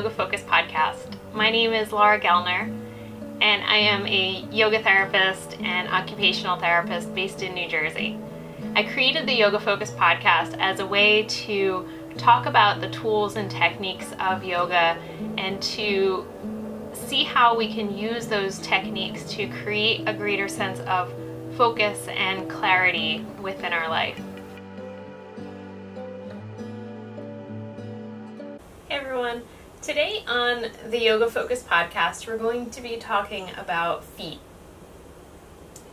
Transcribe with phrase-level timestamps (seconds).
[0.00, 1.18] Yoga Focus podcast.
[1.34, 2.74] My name is Laura Gellner,
[3.42, 8.18] and I am a yoga therapist and occupational therapist based in New Jersey.
[8.74, 13.50] I created the Yoga Focus podcast as a way to talk about the tools and
[13.50, 14.96] techniques of yoga
[15.36, 16.26] and to
[16.94, 21.12] see how we can use those techniques to create a greater sense of
[21.58, 24.18] focus and clarity within our life.
[28.88, 29.42] Hey everyone.
[29.82, 34.38] Today on the Yoga Focus podcast, we're going to be talking about feet.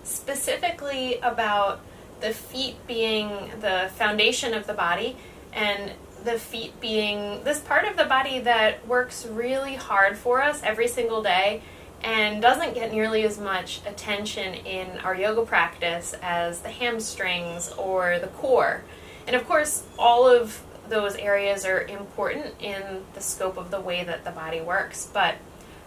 [0.04, 1.80] Specifically about
[2.20, 5.16] the feet being the foundation of the body
[5.54, 10.62] and the feet being this part of the body that works really hard for us
[10.64, 11.62] every single day
[12.04, 18.20] and doesn't get nearly as much attention in our yoga practice as the hamstrings or
[18.20, 18.84] the core.
[19.26, 24.04] And of course, all of those areas are important in the scope of the way
[24.04, 25.10] that the body works.
[25.12, 25.36] But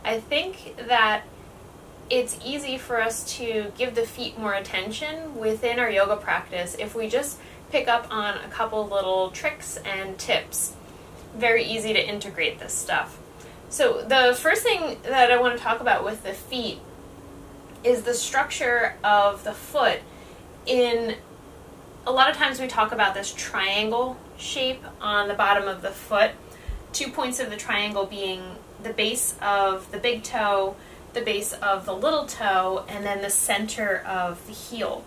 [0.05, 1.23] I think that
[2.09, 6.95] it's easy for us to give the feet more attention within our yoga practice if
[6.95, 7.39] we just
[7.71, 10.75] pick up on a couple little tricks and tips.
[11.37, 13.19] Very easy to integrate this stuff.
[13.69, 16.81] So, the first thing that I want to talk about with the feet
[17.85, 20.01] is the structure of the foot
[20.67, 21.15] in
[22.07, 25.91] a lot of times we talk about this triangle shape on the bottom of the
[25.91, 26.33] foot.
[26.93, 30.75] Two points of the triangle being the base of the big toe,
[31.13, 35.05] the base of the little toe, and then the center of the heel.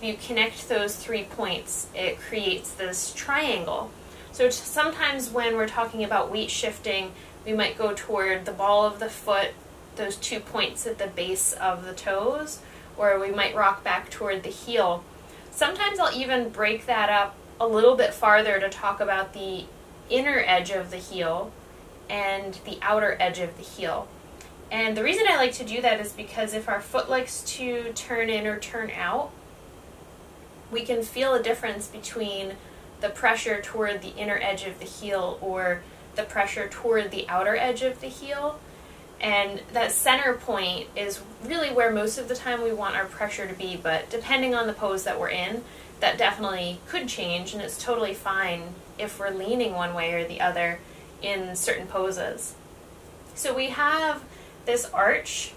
[0.00, 3.90] If you connect those three points, it creates this triangle.
[4.30, 7.12] So sometimes when we're talking about weight shifting,
[7.44, 9.48] we might go toward the ball of the foot,
[9.96, 12.60] those two points at the base of the toes,
[12.96, 15.02] or we might rock back toward the heel.
[15.50, 19.64] Sometimes I'll even break that up a little bit farther to talk about the
[20.10, 21.52] inner edge of the heel
[22.08, 24.08] and the outer edge of the heel.
[24.70, 27.92] And the reason I like to do that is because if our foot likes to
[27.94, 29.30] turn in or turn out,
[30.70, 32.54] we can feel a difference between
[33.00, 35.82] the pressure toward the inner edge of the heel or
[36.16, 38.60] the pressure toward the outer edge of the heel.
[39.20, 43.46] And that center point is really where most of the time we want our pressure
[43.46, 45.64] to be, but depending on the pose that we're in,
[46.00, 50.40] that definitely could change, and it's totally fine if we're leaning one way or the
[50.40, 50.78] other
[51.22, 52.54] in certain poses.
[53.34, 54.24] So we have
[54.64, 55.52] this arch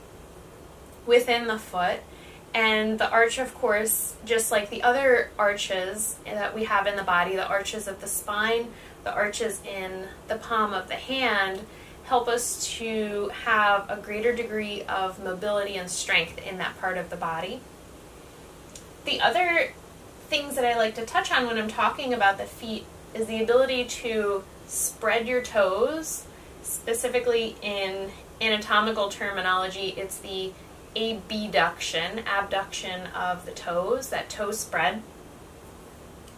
[1.05, 1.99] within the foot,
[2.53, 7.03] and the arch, of course, just like the other arches that we have in the
[7.03, 8.67] body, the arches of the spine,
[9.03, 11.61] the arches in the palm of the hand,
[12.03, 17.09] help us to have a greater degree of mobility and strength in that part of
[17.09, 17.61] the body.
[19.05, 19.73] The other
[20.31, 23.43] things that I like to touch on when I'm talking about the feet is the
[23.43, 26.25] ability to spread your toes,
[26.63, 30.53] specifically in anatomical terminology, it's the
[30.95, 35.01] abduction, abduction of the toes, that toe spread,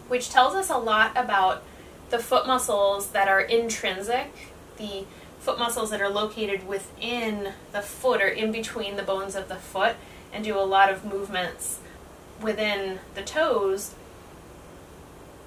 [0.08, 1.62] which tells us a lot about
[2.10, 4.32] the foot muscles that are intrinsic,
[4.76, 5.04] the
[5.38, 9.54] foot muscles that are located within the foot or in between the bones of the
[9.54, 9.94] foot
[10.32, 11.78] and do a lot of movements
[12.40, 13.94] within the toes,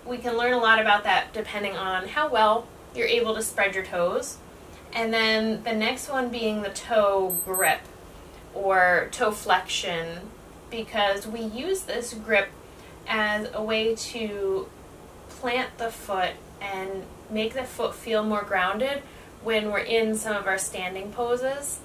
[0.06, 3.76] we can learn a lot about that depending on how well you're able to spread
[3.76, 4.38] your toes.
[4.94, 7.82] And then the next one being the toe grip
[8.54, 10.30] or toe flexion,
[10.72, 12.50] because we use this grip
[13.08, 14.68] as a way to
[15.30, 19.04] plant the foot and make the foot feel more grounded
[19.44, 21.80] when we're in some of our standing poses.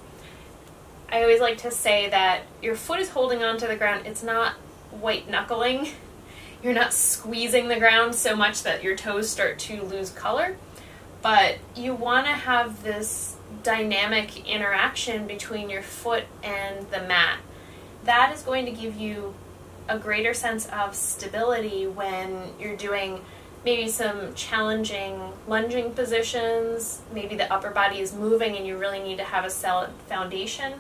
[1.11, 4.07] I always like to say that your foot is holding onto the ground.
[4.07, 4.55] It's not
[5.01, 5.89] white knuckling.
[6.63, 10.57] You're not squeezing the ground so much that your toes start to lose color,
[11.21, 17.41] but you want to have this dynamic interaction between your foot and the mat.
[18.05, 19.35] That is going to give you
[19.89, 23.25] a greater sense of stability when you're doing
[23.65, 29.19] maybe some challenging lunging positions, maybe the upper body is moving and you really need
[29.19, 30.75] to have a solid foundation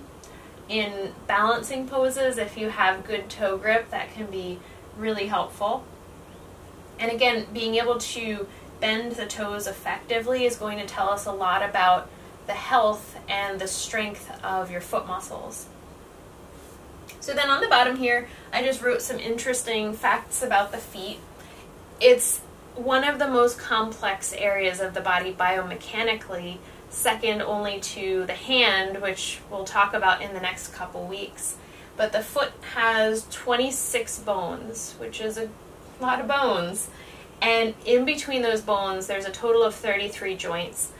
[0.69, 4.59] in balancing poses, if you have good toe grip, that can be
[4.97, 5.85] really helpful.
[6.99, 8.47] And again, being able to
[8.81, 12.09] bend the toes effectively is going to tell us a lot about
[12.47, 15.67] the health and the strength of your foot muscles.
[17.21, 21.19] So then on the bottom here, I just wrote some interesting facts about the feet.
[22.01, 22.41] It's
[22.75, 26.59] one of the most complex areas of the body biomechanically
[26.93, 31.57] second only to the hand, which we'll talk about in the next couple weeks.
[31.97, 35.49] But the foot has 26 bones, which is a
[36.01, 36.91] lot of bones.
[37.41, 40.93] And in between those bones, there's a total of 33 joints.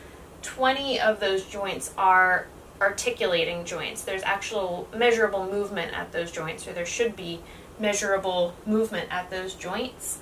[0.43, 2.49] 20 of those joints are
[2.81, 4.03] articulating joints.
[4.03, 7.41] There's actual measurable movement at those joints, or there should be
[7.79, 10.19] measurable movement at those joints.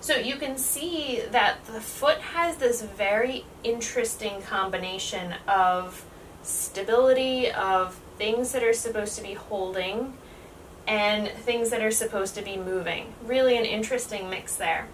[0.00, 6.04] So you can see that the foot has this very interesting combination of
[6.42, 10.14] stability, of things that are supposed to be holding,
[10.86, 13.12] and things that are supposed to be moving.
[13.24, 14.88] Really an interesting mix there.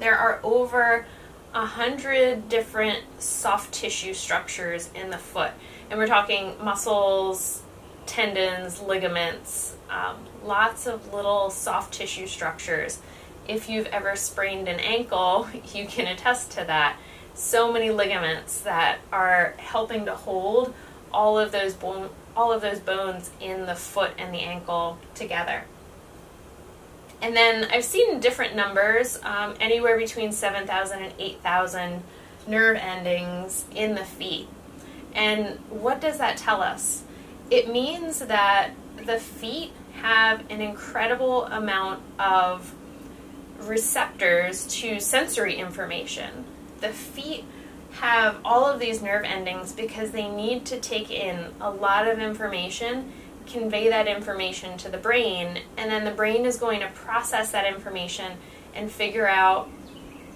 [0.00, 1.06] There are over
[1.54, 5.52] a hundred different soft tissue structures in the foot,
[5.90, 7.62] and we're talking muscles,
[8.06, 12.98] tendons, ligaments, um, lots of little soft tissue structures.
[13.48, 16.96] If you've ever sprained an ankle, you can attest to that.
[17.34, 20.74] So many ligaments that are helping to hold
[21.12, 25.64] all of those bone, all of those bones in the foot and the ankle together.
[27.20, 32.02] And then I've seen different numbers, um, anywhere between 7,000 and 8,000
[32.48, 34.48] nerve endings in the feet.
[35.14, 37.04] And what does that tell us?
[37.50, 38.70] It means that
[39.04, 42.74] the feet have an incredible amount of
[43.68, 46.44] receptors to sensory information.
[46.80, 47.44] The feet
[47.92, 52.18] have all of these nerve endings because they need to take in a lot of
[52.18, 53.12] information,
[53.46, 57.66] convey that information to the brain, and then the brain is going to process that
[57.66, 58.32] information
[58.74, 59.68] and figure out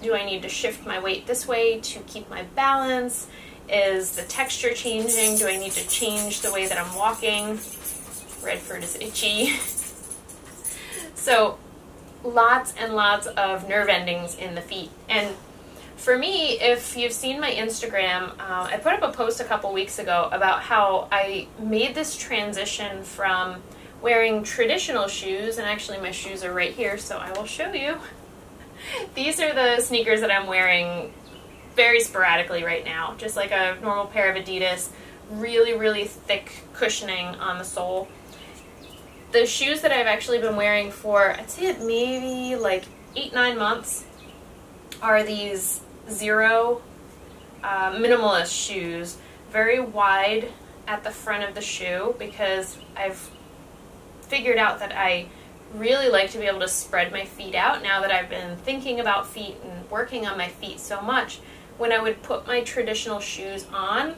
[0.02, 3.29] do I need to shift my weight this way to keep my balance?
[3.69, 5.38] Is the texture changing?
[5.38, 7.58] Do I need to change the way that I'm walking?
[8.43, 9.55] Redford is itchy.
[11.14, 11.58] so,
[12.26, 14.90] lots and lots of nerve endings in the feet.
[15.08, 15.34] And
[15.96, 19.73] for me, if you've seen my Instagram, uh, I put up a post a couple
[19.73, 23.62] weeks ago about how I made this transition from
[24.02, 27.96] wearing traditional shoes, and actually, my shoes are right here, so I will show you.
[29.14, 31.12] These are the sneakers that I'm wearing
[31.75, 34.90] very sporadically right now, just like a normal pair of Adidas,
[35.31, 38.06] really, really thick cushioning on the sole
[39.37, 42.85] the shoes that I've actually been wearing for, I'd say it maybe like
[43.15, 44.06] eight, nine months,
[45.03, 46.81] are these Xero
[47.62, 49.19] uh, minimalist shoes.
[49.50, 50.49] Very wide
[50.88, 53.31] at the front of the shoe because I've
[54.23, 55.27] figured out that I
[55.75, 59.00] really like to be able to spread my feet out now that I've been thinking
[59.00, 61.41] about feet and working on my feet so much.
[61.77, 64.15] When I would put my traditional shoes on,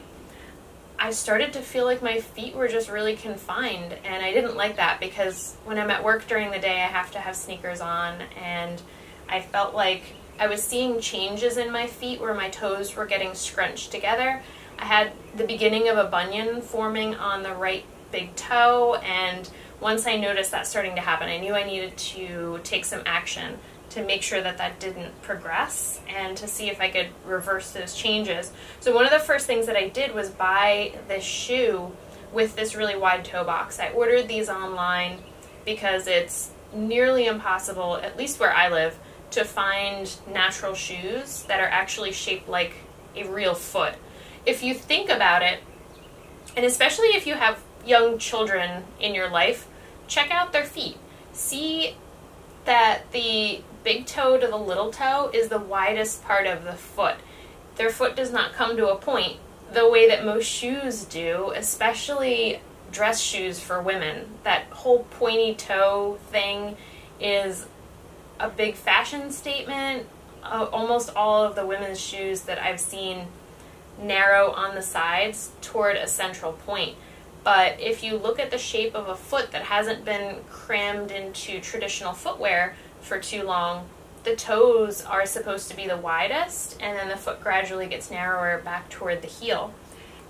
[1.01, 4.75] I started to feel like my feet were just really confined, and I didn't like
[4.75, 8.21] that because when I'm at work during the day, I have to have sneakers on,
[8.37, 8.81] and
[9.29, 10.03] I felt like
[10.37, 14.41] I was seeing changes in my feet where my toes were getting scrunched together.
[14.77, 19.49] I had the beginning of a bunion forming on the right big toe, and
[19.79, 23.57] once I noticed that starting to happen, I knew I needed to take some action
[23.89, 27.93] to make sure that that didn't progress and to see if I could reverse those
[27.93, 28.51] changes.
[28.79, 31.91] So one of the first things that I did was buy this shoe
[32.31, 33.79] with this really wide toe box.
[33.79, 35.23] I ordered these online
[35.65, 38.97] because it's nearly impossible, at least where I live,
[39.31, 42.73] to find natural shoes that are actually shaped like
[43.15, 43.95] a real foot.
[44.45, 45.59] If you think about it,
[46.55, 49.67] and especially if you have young children in your life,
[50.07, 50.97] check out their feet.
[51.33, 51.95] See
[52.65, 57.15] that the big toe to the little toe is the widest part of the foot.
[57.77, 59.37] Their foot does not come to a point
[59.73, 64.27] the way that most shoes do, especially dress shoes for women.
[64.43, 66.77] That whole pointy toe thing
[67.19, 67.65] is
[68.39, 70.05] a big fashion statement.
[70.43, 73.25] Uh, almost all of the women's shoes that I've seen
[73.99, 76.95] narrow on the sides toward a central point.
[77.43, 81.59] But if you look at the shape of a foot that hasn't been crammed into
[81.59, 83.87] traditional footwear, for too long,
[84.23, 88.59] the toes are supposed to be the widest, and then the foot gradually gets narrower
[88.59, 89.73] back toward the heel.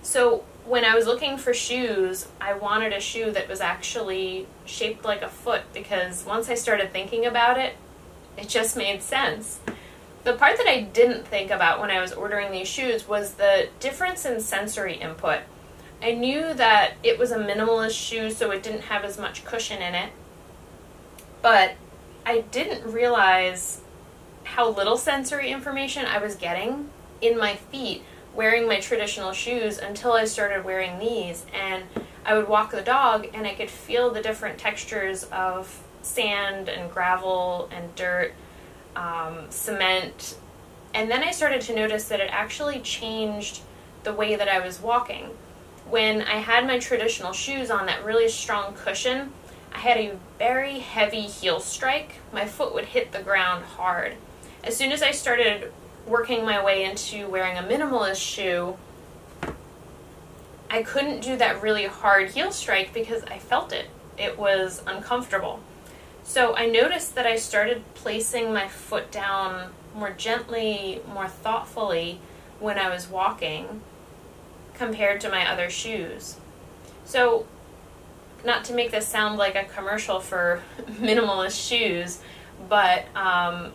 [0.02, 5.04] So when I was looking for shoes, I wanted a shoe that was actually shaped
[5.04, 7.76] like a foot because once I started thinking about it,
[8.38, 9.60] it just made sense.
[10.24, 13.70] The part that I didn't think about when I was ordering these shoes was the
[13.80, 15.40] difference in sensory input.
[16.02, 19.82] I knew that it was a minimalist shoe, so it didn't have as much cushion
[19.82, 20.12] in it.
[21.42, 21.76] But
[22.26, 23.82] I didn't realize
[24.44, 26.90] how little sensory information I was getting
[27.22, 28.04] in my feet
[28.36, 31.46] wearing my traditional shoes until I started wearing these.
[31.54, 31.84] And
[32.26, 36.92] I would walk the dog and I could feel the different textures of sand and
[36.92, 38.34] gravel and dirt,
[38.96, 40.38] um, cement.
[40.94, 43.62] And then I started to notice that it actually changed
[44.04, 45.30] the way that I was walking.
[45.90, 49.34] When I had my traditional shoes on, that really strong cushion,
[49.74, 52.16] I had a very heavy heel strike.
[52.32, 54.16] My foot would hit the ground hard.
[54.64, 55.72] As soon as I started
[56.06, 58.78] working my way into wearing a minimalist shoe,
[60.70, 63.90] I couldn't do that really hard heel strike because I felt it.
[64.18, 65.62] It was uncomfortable.
[66.24, 72.20] So I noticed that I started placing my foot down more gently, more thoughtfully
[72.60, 73.82] when I was walking
[74.74, 76.38] compared to my other shoes.
[77.06, 77.46] So,
[78.46, 82.20] not to make this sound like a commercial for minimalist shoes,
[82.68, 83.72] but um,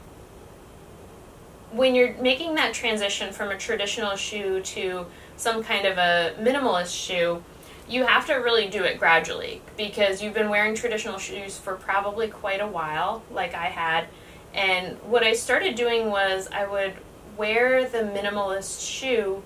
[1.73, 5.07] when you're making that transition from a traditional shoe to
[5.37, 7.43] some kind of a minimalist shoe,
[7.89, 12.29] you have to really do it gradually because you've been wearing traditional shoes for probably
[12.29, 14.07] quite a while, like I had.
[14.55, 16.95] And what I started doing was I would
[17.37, 19.43] wear the minimalist shoe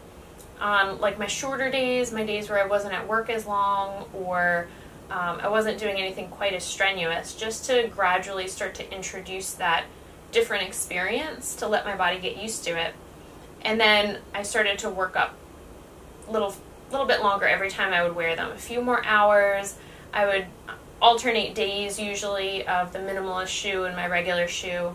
[0.60, 4.68] on like my shorter days, my days where I wasn't at work as long or
[5.10, 9.84] um, I wasn't doing anything quite as strenuous, just to gradually start to introduce that
[10.32, 12.94] different experience to let my body get used to it.
[13.62, 15.34] And then I started to work up
[16.28, 16.54] a little
[16.90, 18.50] little bit longer every time I would wear them.
[18.52, 19.76] A few more hours.
[20.12, 20.46] I would
[21.00, 24.94] alternate days usually of the minimalist shoe and my regular shoe.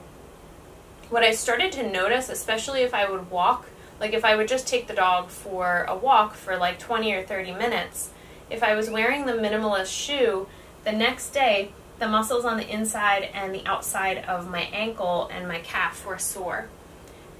[1.10, 3.67] What I started to notice, especially if I would walk,
[4.00, 7.24] like if I would just take the dog for a walk for like 20 or
[7.24, 8.10] 30 minutes,
[8.50, 10.47] if I was wearing the minimalist shoe,
[10.83, 15.47] the next day the muscles on the inside and the outside of my ankle and
[15.47, 16.67] my calf were sore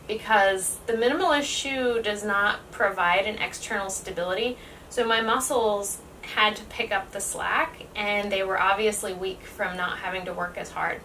[0.08, 4.58] because the minimalist shoe does not provide an external stability.
[4.90, 9.76] So my muscles had to pick up the slack and they were obviously weak from
[9.78, 11.02] not having to work as hard.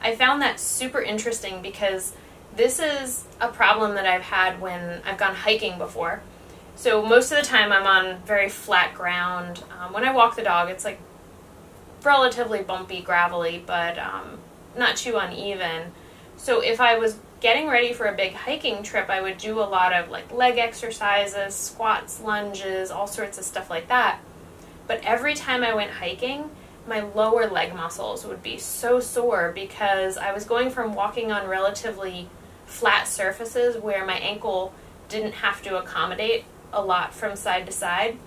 [0.00, 2.14] I found that super interesting because
[2.54, 6.22] this is a problem that I've had when I've gone hiking before.
[6.74, 9.62] So most of the time I'm on very flat ground.
[9.78, 11.00] Um, when I walk the dog, it's like
[12.02, 14.38] relatively bumpy, gravelly, but um,
[14.76, 15.92] not too uneven.
[16.36, 19.62] So if I was getting ready for a big hiking trip, I would do a
[19.62, 24.20] lot of like leg exercises, squats, lunges, all sorts of stuff like that.
[24.86, 26.50] But every time I went hiking,
[26.86, 31.48] my lower leg muscles would be so sore because I was going from walking on
[31.48, 32.28] relatively
[32.66, 34.72] flat surfaces where my ankle
[35.08, 38.18] didn't have to accommodate a lot from side to side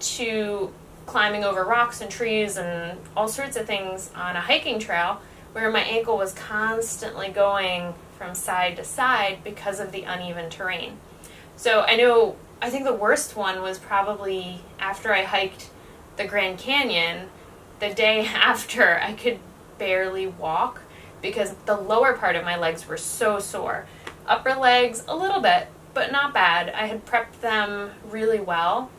[0.00, 0.72] to
[1.06, 5.20] climbing over rocks and trees and all sorts of things on a hiking trail
[5.52, 10.96] where my ankle was constantly going from side to side because of the uneven terrain.
[11.56, 15.70] So I know, I think the worst one was probably after I hiked
[16.16, 17.28] the Grand Canyon,
[17.80, 19.38] the day after I could
[19.78, 20.80] barely walk
[21.20, 23.86] because the lower part of my legs were so sore.
[24.26, 26.70] Upper legs, a little bit, but not bad.
[26.70, 28.90] I had prepped them really well,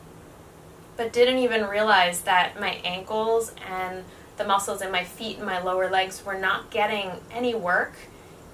[0.97, 4.03] but didn't even realize that my ankles and
[4.38, 7.93] the muscles in my feet and my lower legs were not getting any work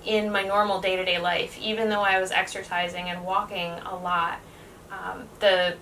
[0.06, 3.96] in my normal day to day life, even though I was exercising and walking a
[3.96, 4.40] lot.
[4.92, 5.76] Um, the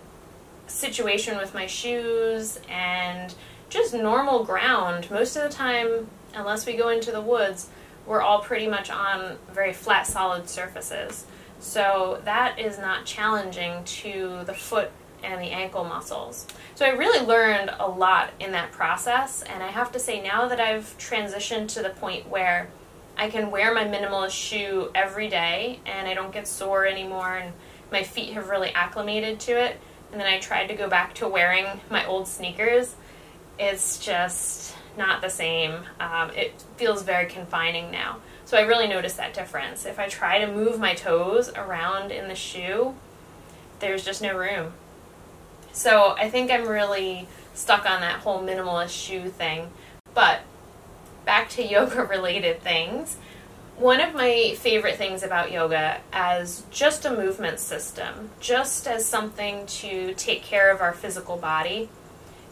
[0.67, 3.33] situation with my shoes and
[3.69, 7.69] just normal ground, most of the time, unless we go into the woods,
[8.05, 11.25] we're all pretty much on very flat, solid surfaces.
[11.59, 14.91] So that is not challenging to the foot
[15.23, 16.45] and the ankle muscles.
[16.75, 20.47] So I really learned a lot in that process, and I have to say now
[20.47, 22.69] that I've transitioned to the point where
[23.17, 27.53] I can wear my minimalist shoe every day and I don't get sore anymore, and
[27.91, 29.79] my feet have really acclimated to it.
[30.11, 32.95] And then I tried to go back to wearing my old sneakers.
[33.57, 35.83] It's just not the same.
[35.99, 38.17] Um, it feels very confining now.
[38.48, 39.86] So I really noticed that difference.
[39.86, 42.96] If I try to move my toes around in the shoe,
[43.80, 44.72] there's just no room.
[45.74, 49.70] So I think I'm really stuck on that whole minimalist shoe thing.
[50.13, 50.44] But
[51.25, 53.18] back to yoga related things.
[53.75, 59.66] One of my favorite things about yoga as just a movement system, just as something
[59.66, 61.89] to take care of our physical body.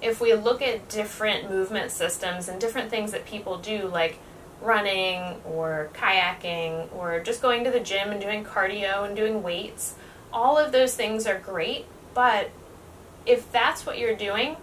[0.02, 4.20] If we look at different movement systems and different things that people do, like
[4.62, 9.96] running or kayaking or just going to the gym and doing cardio and doing weights,
[10.34, 12.50] all of those things are great, but
[13.26, 14.58] if that's what you're doing,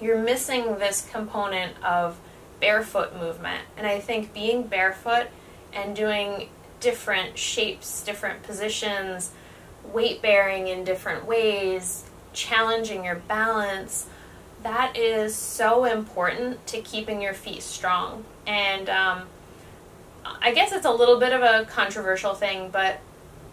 [0.00, 2.18] you're missing this component of
[2.60, 3.62] barefoot movement.
[3.76, 5.28] And I think being barefoot
[5.72, 6.48] and doing
[6.80, 9.32] different shapes, different positions,
[9.92, 14.06] weight bearing in different ways, challenging your balance,
[14.62, 18.24] that is so important to keeping your feet strong.
[18.48, 19.28] And um,
[20.24, 22.98] I guess it's a little bit of a controversial thing, but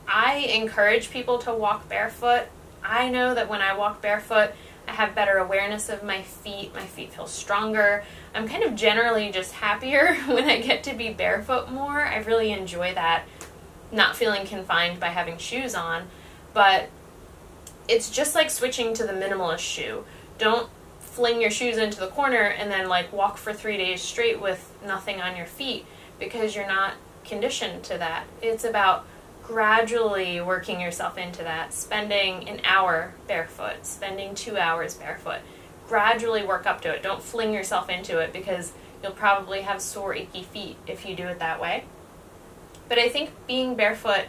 [0.07, 2.47] I encourage people to walk barefoot
[2.87, 4.51] I know that when I walk barefoot,
[4.87, 6.73] I have better awareness of my feet.
[6.73, 8.03] My feet feel stronger.
[8.33, 12.05] I'm kind of generally just happier when I get to be barefoot more.
[12.05, 13.23] I really enjoy that.
[13.91, 16.07] not feeling confined by having shoes on,
[16.53, 16.89] but
[17.87, 20.05] it's just like switching to the minimalist shoe.
[20.37, 20.69] Don't
[21.15, 24.69] fling your shoes into the corner and then like walk for three days straight with
[24.85, 25.85] nothing on your feet
[26.19, 26.93] because you're not
[27.23, 28.25] conditioned to that.
[28.41, 29.05] It's about
[29.41, 35.39] gradually working yourself into that, spending an hour barefoot, spending two hours barefoot.
[35.87, 37.01] Gradually work up to it.
[37.01, 41.27] Don't fling yourself into it because you'll probably have sore, achy feet if you do
[41.27, 41.85] it that way.
[42.89, 44.25] But I think being barefoot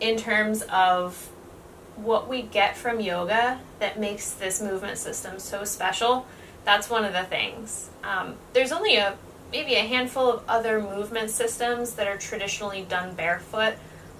[0.00, 1.28] in terms of
[1.96, 6.26] what we get from yoga that makes this movement system so special,
[6.64, 7.90] that's one of the things.
[8.02, 9.16] Um, there's only a
[9.52, 13.74] maybe a handful of other movement systems that are traditionally done barefoot,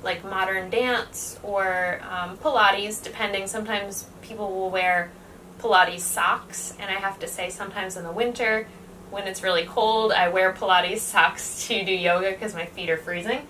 [0.04, 3.48] like modern dance or um, Pilates, depending.
[3.48, 5.10] Sometimes people will wear
[5.58, 8.68] Pilates socks, and I have to say, sometimes in the winter,
[9.10, 12.98] when it's really cold, I wear Pilates socks to do yoga because my feet are
[12.98, 13.46] freezing.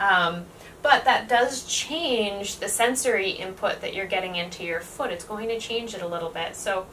[0.00, 0.46] Um,
[0.82, 5.10] but that does change the sensory input that you're getting into your foot.
[5.10, 6.54] It's going to change it a little bit.
[6.54, 6.86] So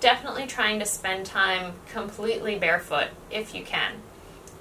[0.00, 3.94] definitely trying to spend time completely barefoot if you can.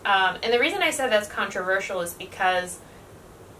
[0.06, 2.80] Um, and the reason I said that's controversial is because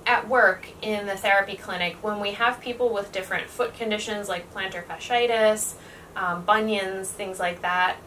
[0.06, 4.54] at work in the therapy clinic, when we have people with different foot conditions like
[4.54, 5.74] plantar fasciitis,
[6.16, 7.98] um, bunions, things like that,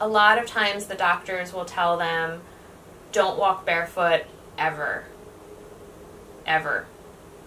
[0.00, 2.40] a lot of times the doctors will tell them,
[3.12, 4.22] don't walk barefoot
[4.58, 5.04] ever
[6.48, 6.86] ever.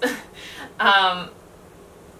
[0.79, 1.29] um,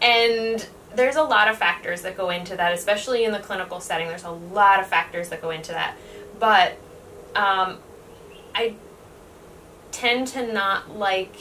[0.01, 4.07] and there's a lot of factors that go into that, especially in the clinical setting.
[4.07, 5.95] There's a lot of factors that go into that.
[6.39, 6.73] But
[7.35, 7.77] um,
[8.53, 8.75] I
[9.91, 11.35] tend to not like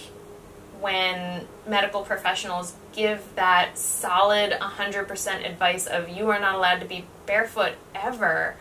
[0.81, 7.05] when medical professionals give that solid 100% advice of you are not allowed to be
[7.27, 8.57] barefoot ever.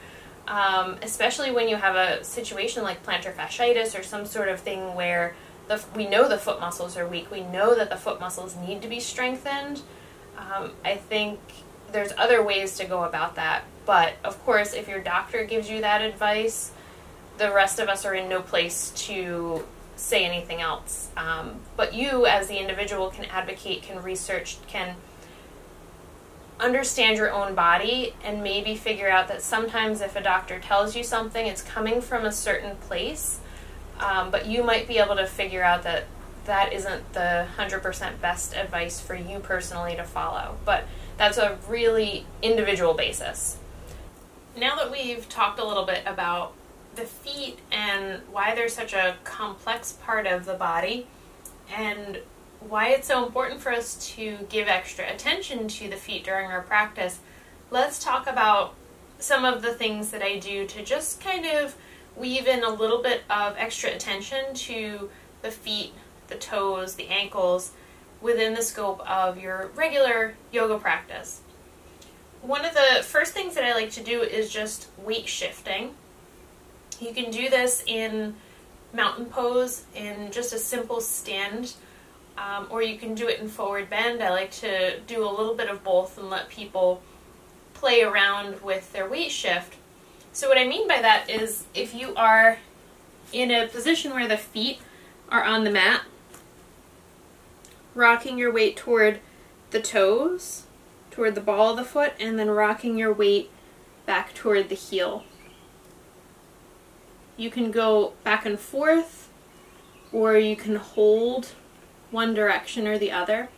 [0.47, 4.95] Um, especially when you have a situation like plantar fasciitis or some sort of thing
[4.95, 5.35] where
[5.69, 7.31] the, we know the foot muscles are weak.
[7.31, 9.81] We know that the foot muscles need to be strengthened.
[10.35, 11.39] Um, I think
[11.91, 13.63] there's other ways to go about that.
[13.85, 16.71] But of course, if your doctor gives you that advice,
[17.37, 19.63] the rest of us are in no place to
[19.95, 21.09] say anything else.
[21.15, 24.95] Um, but you, as the individual, can advocate, can research, can
[26.59, 31.03] understand your own body, and maybe figure out that sometimes if a doctor tells you
[31.03, 33.39] something, it's coming from a certain place
[33.99, 36.05] um, but you might be able to figure out that
[36.45, 40.57] that isn't the 100% best advice for you personally to follow.
[40.65, 40.85] But
[41.17, 43.57] that's a really individual basis.
[44.57, 46.53] Now that we've talked a little bit about
[46.95, 51.07] the feet and why they're such a complex part of the body
[51.75, 52.19] and
[52.59, 56.61] why it's so important for us to give extra attention to the feet during our
[56.61, 57.19] practice,
[57.69, 58.73] let's talk about
[59.19, 61.75] some of the things that I do to just kind of
[62.19, 65.09] weave in a little bit of extra attention to
[65.41, 65.93] the feet,
[66.27, 67.71] the toes, the ankles
[68.21, 71.41] within the scope of your regular yoga practice.
[72.41, 75.95] One of the first things that I like to do is just weight shifting.
[76.99, 78.35] You can do this in
[78.93, 81.73] mountain pose in just a simple stand,
[82.37, 84.21] um, or you can do it in forward bend.
[84.21, 87.01] I like to do a little bit of both and let people
[87.73, 89.75] play around with their weight shift.
[90.39, 92.59] So what I mean by that is if you are
[93.33, 94.79] in a position where the feet
[95.27, 96.03] are on the mat,
[97.93, 99.19] rocking your weight toward
[99.71, 100.63] the toes,
[101.11, 103.51] toward the ball of the foot, and then rocking your weight
[104.05, 105.25] back toward the heel.
[107.35, 109.29] You can go back and forth,
[110.13, 111.49] or you can hold
[112.11, 113.49] one direction or the other.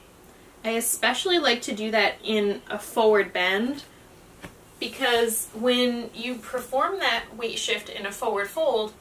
[0.65, 3.83] I especially like to do that in a forward bend
[4.81, 8.93] because when you perform that weight shift in a forward fold,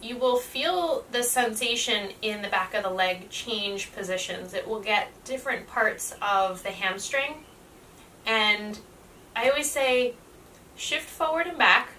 [0.00, 4.54] you will feel the sensation in the back of the leg change positions.
[4.54, 7.44] It will get different parts of the hamstring.
[8.24, 8.78] And
[9.34, 10.14] I always say
[10.76, 11.90] shift forward and back,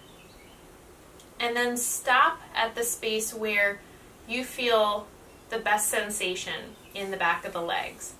[1.37, 3.81] and then stop at the space where
[4.25, 5.05] you feel
[5.49, 8.13] the best sensation in the back of the legs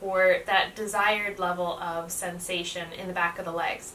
[0.00, 3.94] or that desired level of sensation in the back of the legs.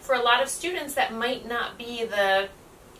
[0.00, 2.48] For a lot of students, that might not be the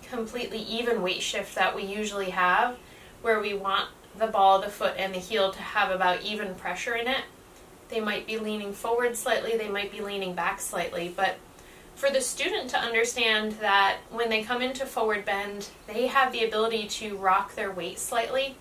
[0.02, 2.76] completely even weight shift that we usually have,
[3.22, 6.94] where we want the ball, the foot, and the heel to have about even pressure
[6.94, 7.24] in it.
[7.88, 11.36] They might be leaning forward slightly, they might be leaning back slightly, but
[11.94, 16.44] for the student to understand that when they come into forward bend, they have the
[16.44, 18.56] ability to rock their weight slightly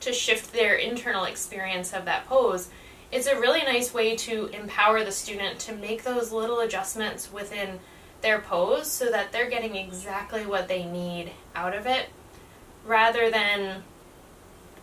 [0.00, 2.68] to shift their internal experience of that pose
[3.10, 7.80] it's a really nice way to empower the student to make those little adjustments within
[8.20, 12.08] their pose so that they're getting exactly what they need out of it
[12.84, 13.82] rather than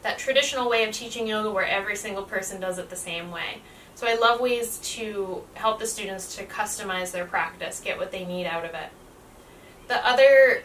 [0.04, 3.62] that traditional way of teaching yoga where every single person does it the same way.
[3.96, 8.26] So I love ways to help the students to customize their practice, get what they
[8.26, 8.90] need out of it.
[9.88, 10.64] The other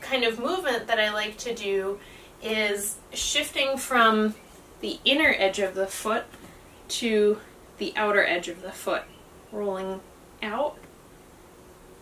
[0.00, 1.98] kind of movement that I like to do
[2.42, 4.34] is shifting from
[4.80, 6.24] the inner edge of the foot
[6.88, 7.38] to
[7.78, 9.02] the outer edge of the foot,
[9.50, 10.00] rolling
[10.42, 10.76] out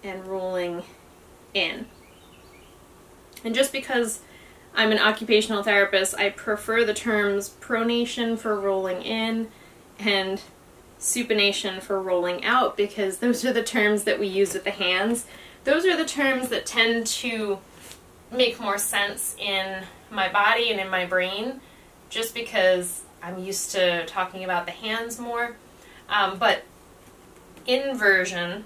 [0.03, 0.83] and rolling
[1.55, 1.87] in.
[3.45, 4.21] And just because
[4.75, 9.49] I'm an occupational therapist, I prefer the terms pronation for rolling in
[9.99, 10.41] and
[10.99, 15.27] supination for rolling out because those are the terms that we use with the hands.
[15.65, 17.59] Those are the terms that tend to
[18.31, 21.61] make more sense in my body and in my brain
[22.09, 25.57] just because I'm used to talking about the hands more.
[26.09, 26.65] Um, but
[27.67, 28.65] inversion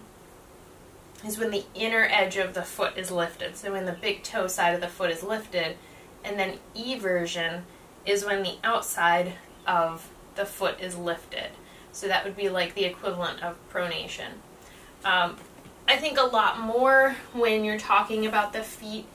[1.24, 3.56] is when the inner edge of the foot is lifted.
[3.56, 5.76] So when the big toe side of the foot is lifted.
[6.24, 7.62] And then eversion
[8.04, 9.34] is when the outside
[9.66, 11.50] of the foot is lifted.
[11.92, 14.32] So that would be like the equivalent of pronation.
[15.04, 15.36] Um,
[15.88, 19.06] I think a lot more when you're talking about the feet,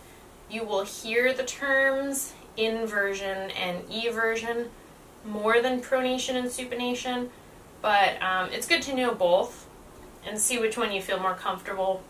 [0.49, 4.69] you will hear the terms inversion and eversion
[5.25, 7.29] more than pronation and supination,
[7.81, 9.67] but um, it's good to know both
[10.25, 12.03] and see which one you feel more comfortable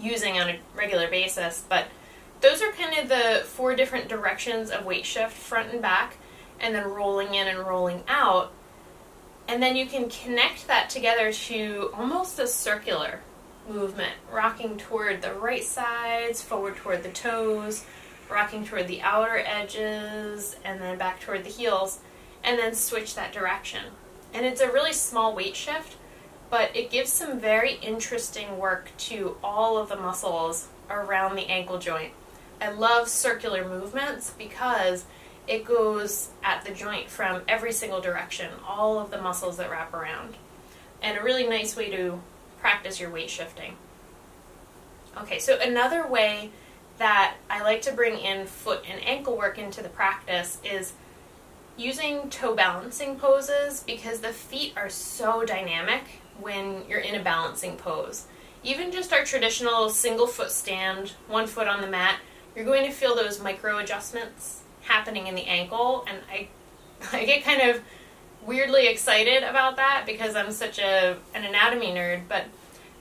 [0.00, 1.64] using on a regular basis.
[1.68, 1.86] But
[2.40, 6.16] those are kind of the four different directions of weight shift front and back,
[6.60, 8.52] and then rolling in and rolling out.
[9.46, 13.20] And then you can connect that together to almost a circular
[13.68, 17.84] movement, rocking toward the right sides, forward toward the toes,
[18.30, 22.00] rocking toward the outer edges, and then back toward the heels,
[22.48, 23.84] and then switch that direction.
[24.32, 25.96] And it's a really small weight shift,
[26.48, 31.78] but it gives some very interesting work to all of the muscles around the ankle
[31.78, 32.14] joint.
[32.58, 35.04] I love circular movements because
[35.46, 39.92] it goes at the joint from every single direction, all of the muscles that wrap
[39.92, 40.34] around.
[41.02, 42.18] And a really nice way to
[42.60, 43.76] practice your weight shifting.
[45.18, 46.50] Okay, so another way
[46.96, 50.94] that I like to bring in foot and ankle work into the practice is
[51.78, 56.02] using toe balancing poses because the feet are so dynamic
[56.40, 58.26] when you're in a balancing pose.
[58.64, 62.18] Even just our traditional single foot stand, one foot on the mat,
[62.54, 66.48] you're going to feel those micro adjustments happening in the ankle and I
[67.12, 67.80] I get kind of
[68.44, 72.46] weirdly excited about that because I'm such a an anatomy nerd, but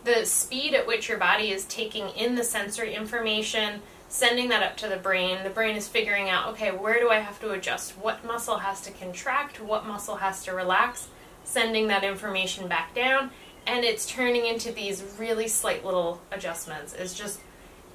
[0.04, 4.78] the speed at which your body is taking in the sensory information, sending that up
[4.78, 7.92] to the brain, the brain is figuring out, okay, where do I have to adjust?
[7.98, 9.62] What muscle has to contract?
[9.62, 11.10] What muscle has to relax?
[11.44, 13.32] Sending that information back down,
[13.66, 16.94] and it's turning into these really slight little adjustments.
[16.94, 17.40] It's just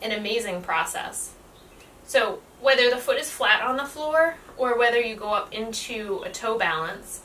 [0.01, 1.33] an amazing process.
[2.05, 6.23] So, whether the foot is flat on the floor or whether you go up into
[6.25, 7.23] a toe balance,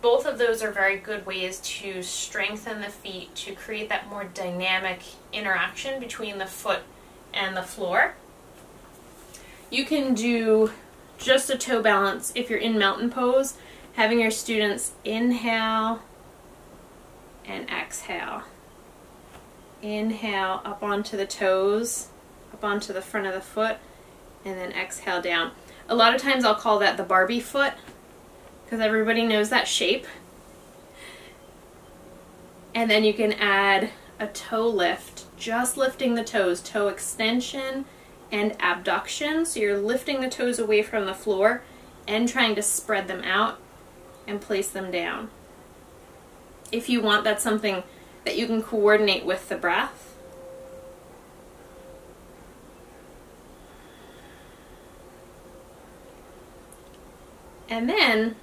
[0.00, 4.24] both of those are very good ways to strengthen the feet to create that more
[4.24, 5.00] dynamic
[5.32, 6.82] interaction between the foot
[7.36, 8.14] and the floor.
[9.70, 10.70] You can do
[11.18, 13.54] just a toe balance if you're in mountain pose,
[13.94, 16.02] having your students inhale
[17.44, 18.42] and exhale.
[19.82, 22.08] Inhale up onto the toes,
[22.52, 23.76] up onto the front of the foot,
[24.44, 25.52] and then exhale down.
[25.88, 27.72] A lot of times I'll call that the Barbie foot
[28.64, 30.06] because everybody knows that shape.
[32.74, 37.84] And then you can add a toe lift, just lifting the toes, toe extension
[38.32, 39.46] and abduction.
[39.46, 41.62] So you're lifting the toes away from the floor
[42.08, 43.58] and trying to spread them out
[44.26, 45.30] and place them down.
[46.72, 47.82] If you want, that's something
[48.24, 50.14] that you can coordinate with the breath.
[57.68, 58.36] And then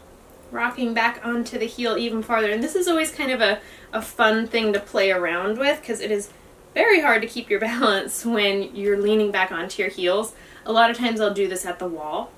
[0.51, 2.51] rocking back onto the heel even farther.
[2.51, 3.59] And this is always kind of a,
[3.91, 6.29] a fun thing to play around with because it is
[6.73, 10.33] very hard to keep your balance when you're leaning back onto your heels.
[10.65, 12.31] A lot of times I'll do this at the wall.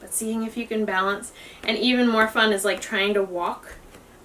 [0.00, 1.32] But seeing if you can balance.
[1.64, 3.76] And even more fun is like trying to walk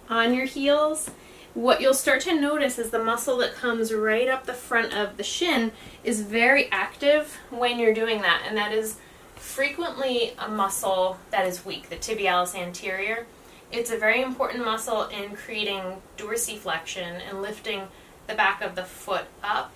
[0.09, 1.11] on your heels.
[1.53, 5.17] What you'll start to notice is the muscle that comes right up the front of
[5.17, 5.71] the shin
[6.03, 8.43] is very active when you're doing that.
[8.47, 8.97] And that is
[9.35, 13.25] frequently a muscle that is weak, the tibialis anterior.
[13.71, 17.87] It's a very important muscle in creating dorsiflexion and lifting
[18.27, 19.71] the back of the foot up.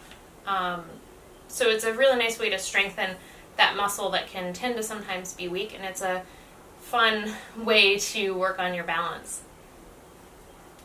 [0.45, 0.85] Um,
[1.47, 3.15] so it's a really nice way to strengthen
[3.57, 6.23] that muscle that can tend to sometimes be weak, and it's a
[6.79, 9.41] fun way to work on your balance.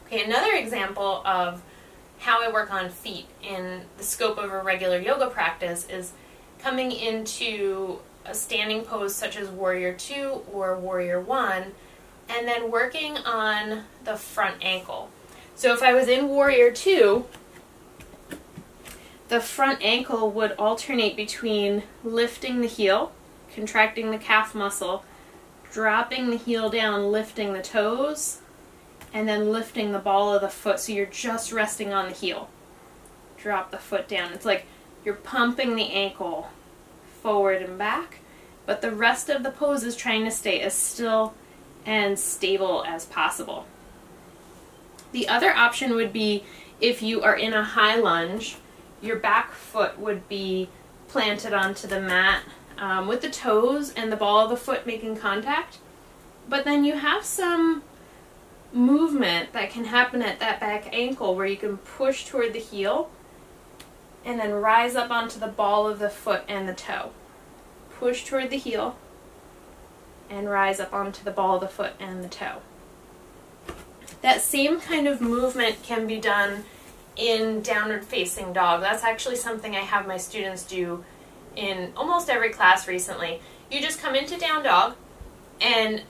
[0.06, 1.62] Okay, another example of
[2.18, 6.12] how I work on feet in the scope of a regular yoga practice is
[6.58, 11.64] coming into a standing pose such as Warrior 2 or Warrior 1,
[12.28, 15.10] and then working on the front ankle.
[15.54, 17.24] So if I was in Warrior 2,
[19.30, 23.12] the front ankle would alternate between lifting the heel,
[23.54, 25.04] contracting the calf muscle,
[25.70, 28.40] dropping the heel down, lifting the toes,
[29.14, 32.50] and then lifting the ball of the foot so you're just resting on the heel.
[33.38, 34.32] Drop the foot down.
[34.32, 34.66] It's like
[35.04, 36.48] you're pumping the ankle
[37.22, 38.18] forward and back,
[38.66, 41.34] but the rest of the pose is trying to stay as still
[41.86, 43.64] and stable as possible.
[45.12, 46.42] The other option would be
[46.80, 48.56] if you are in a high lunge,
[49.00, 50.68] your back foot would be
[51.08, 52.42] planted onto the mat
[52.78, 55.78] um, with the toes and the ball of the foot making contact.
[56.48, 57.82] But then you have some
[58.72, 63.10] movement that can happen at that back ankle where you can push toward the heel
[64.24, 67.10] and then rise up onto the ball of the foot and the toe.
[67.98, 68.96] Push toward the heel
[70.28, 72.60] and rise up onto the ball of the foot and the toe.
[74.22, 76.64] That same kind of movement can be done
[77.20, 78.80] in downward facing dog.
[78.80, 81.04] That's actually something I have my students do
[81.54, 83.40] in almost every class recently.
[83.70, 84.96] You just come into down dog
[85.60, 86.02] and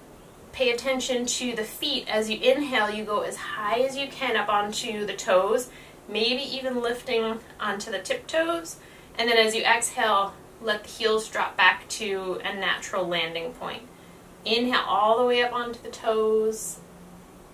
[0.52, 2.08] pay attention to the feet.
[2.08, 5.70] As you inhale, you go as high as you can up onto the toes,
[6.08, 8.76] maybe even lifting onto the tiptoes.
[9.18, 13.82] And then as you exhale, let the heels drop back to a natural landing point.
[14.44, 16.78] Inhale all the way up onto the toes.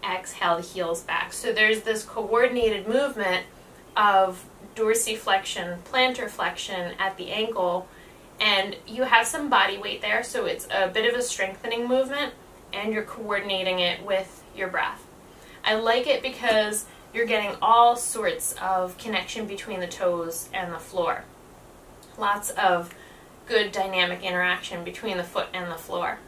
[0.05, 1.33] Exhale heels back.
[1.33, 3.47] So there's this coordinated movement
[3.97, 7.89] of dorsiflexion, plantar flexion at the ankle,
[8.41, 12.35] and you have some body weight there, so it's a bit of a strengthening movement,
[12.73, 15.07] and you're coordinating it with your breath.
[15.65, 20.79] I like it because you're getting all sorts of connection between the toes and the
[20.79, 21.25] floor.
[22.19, 22.95] Lots of
[23.47, 26.19] good dynamic interaction between the foot and the floor.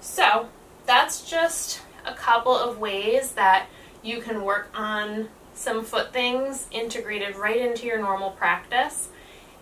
[0.00, 0.48] So,
[0.84, 3.66] that's just a couple of ways that
[4.02, 9.08] you can work on some foot things integrated right into your normal practice.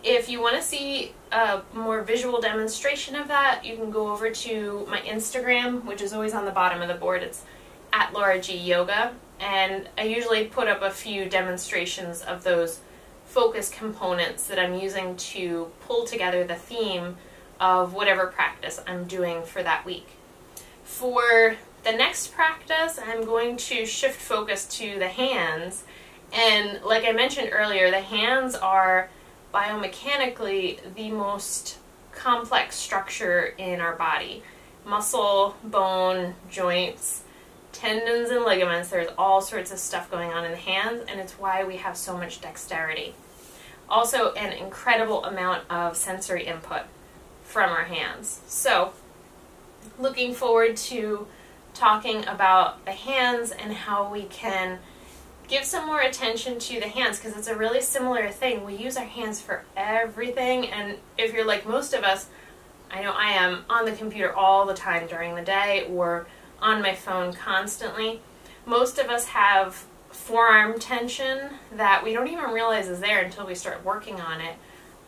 [0.03, 4.31] If you want to see a more visual demonstration of that, you can go over
[4.31, 7.21] to my Instagram, which is always on the bottom of the board.
[7.21, 7.43] It's
[7.93, 12.79] at Laura G Yoga, and I usually put up a few demonstrations of those
[13.25, 17.17] focus components that I'm using to pull together the theme
[17.59, 20.07] of whatever practice I'm doing for that week.
[20.83, 25.83] For the next practice, I'm going to shift focus to the hands.
[26.33, 29.09] And like I mentioned earlier, the hands are
[29.53, 31.77] biomechanically the most
[32.11, 34.43] complex structure in our body.
[34.85, 37.23] Muscle, bone, joints,
[37.71, 38.89] tendons, and ligaments.
[38.89, 41.97] There's all sorts of stuff going on in the hands, and it's why we have
[41.97, 43.13] so much dexterity.
[43.89, 46.83] Also, an incredible amount of sensory input
[47.43, 48.41] from our hands.
[48.47, 48.93] So,
[49.99, 51.27] looking forward to
[51.73, 54.79] talking about the hands and how we can
[55.47, 58.63] give some more attention to the hands because it's a really similar thing.
[58.63, 62.27] We use our hands for everything, and if you're like most of us,
[62.89, 66.27] I know I am on the computer all the time during the day or
[66.61, 68.21] on my phone constantly.
[68.65, 73.55] Most of us have forearm tension that we don't even realize is there until we
[73.55, 74.55] start working on it.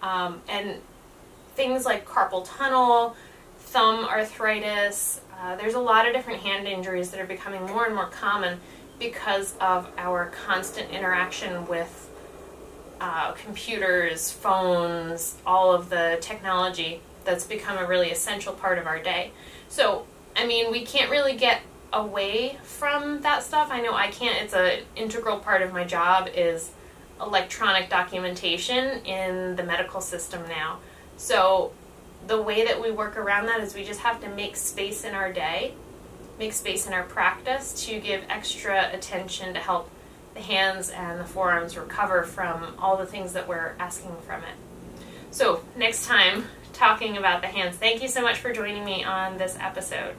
[0.01, 0.79] Um, and
[1.55, 3.15] things like carpal tunnel,
[3.59, 7.95] thumb arthritis, uh, there's a lot of different hand injuries that are becoming more and
[7.95, 8.59] more common
[8.99, 12.09] because of our constant interaction with
[13.01, 19.01] uh, computers, phones, all of the technology that's become a really essential part of our
[19.01, 19.31] day.
[19.67, 23.69] So, I mean, we can't really get away from that stuff.
[23.71, 24.41] I know I can't.
[24.41, 26.71] It's an integral part of my job is
[27.21, 30.79] electronic documentation in the medical system now.
[31.17, 31.71] So,
[32.27, 35.13] the way that we work around that is we just have to make space in
[35.13, 35.73] our day,
[36.39, 39.89] make space in our practice to give extra attention to help
[40.33, 44.55] the hands and the forearms recover from all the things that we're asking from it.
[45.31, 47.75] So, next time, talking about the hands.
[47.75, 50.15] Thank you so much for joining me on this episode.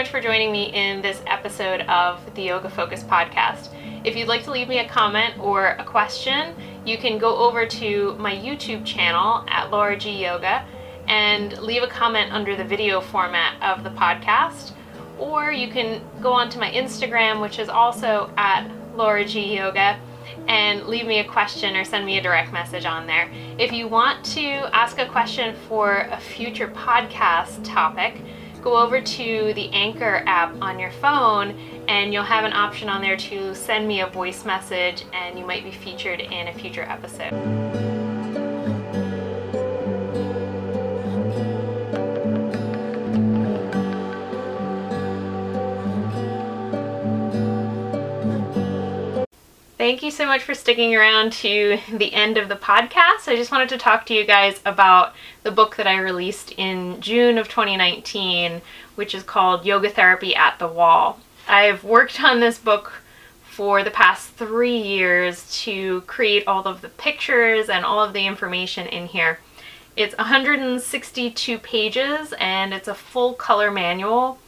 [0.00, 3.68] Much for joining me in this episode of the Yoga Focus podcast.
[4.02, 7.66] If you'd like to leave me a comment or a question, you can go over
[7.66, 10.66] to my YouTube channel at Laura G Yoga
[11.06, 14.72] and leave a comment under the video format of the podcast.
[15.18, 20.00] Or you can go onto my Instagram, which is also at Laura G Yoga,
[20.48, 23.30] and leave me a question or send me a direct message on there.
[23.58, 28.22] If you want to ask a question for a future podcast topic,
[28.62, 33.00] go over to the Anchor app on your phone and you'll have an option on
[33.00, 36.82] there to send me a voice message and you might be featured in a future
[36.82, 37.89] episode.
[49.80, 53.28] Thank you so much for sticking around to the end of the podcast.
[53.28, 57.00] I just wanted to talk to you guys about the book that I released in
[57.00, 58.60] June of 2019,
[58.96, 61.18] which is called Yoga Therapy at the Wall.
[61.48, 62.92] I've worked on this book
[63.42, 68.26] for the past three years to create all of the pictures and all of the
[68.26, 69.38] information in here.
[69.96, 74.40] It's 162 pages and it's a full color manual.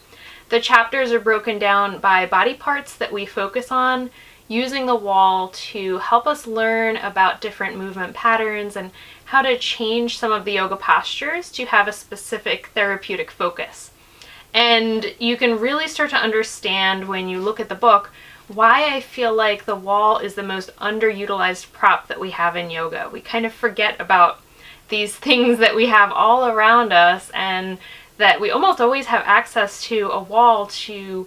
[0.51, 4.11] The chapters are broken down by body parts that we focus on
[4.52, 8.90] using the wall to help us learn about different movement patterns and
[9.24, 13.90] how to change some of the yoga postures to have a specific therapeutic focus.
[14.52, 18.10] And you can really start to understand when you look at the book
[18.48, 22.70] why I feel like the wall is the most underutilized prop that we have in
[22.70, 23.08] yoga.
[23.10, 24.40] We kind of forget about
[24.90, 27.78] these things that we have all around us and
[28.18, 31.26] that we almost always have access to a wall to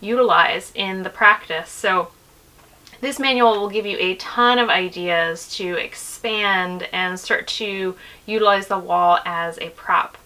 [0.00, 1.68] utilize in the practice.
[1.68, 2.10] So
[3.00, 8.66] this manual will give you a ton of ideas to expand and start to utilize
[8.66, 10.18] the wall as a prop.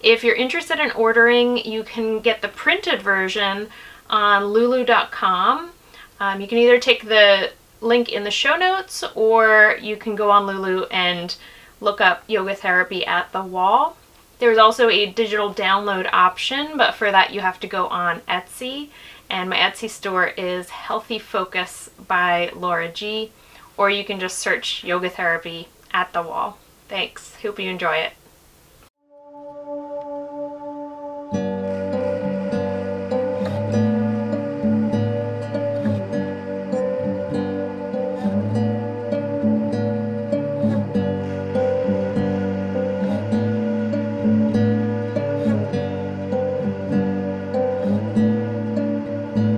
[0.00, 3.68] If you're interested in ordering, you can get the printed version
[4.10, 5.70] on lulu.com.
[6.20, 7.50] Um, you can either take the
[7.80, 11.36] link in the show notes or you can go on Lulu and
[11.80, 13.96] look up yoga therapy at the wall.
[14.38, 18.90] There's also a digital download option, but for that you have to go on Etsy
[19.30, 23.32] and my Etsy store is Healthy Focus by Laura G.
[23.76, 26.58] Or you can just search yoga therapy at the wall.
[26.88, 27.34] Thanks.
[27.36, 28.12] Hope you enjoy it.